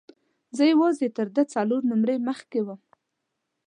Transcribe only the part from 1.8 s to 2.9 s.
نمرې مخکې وم.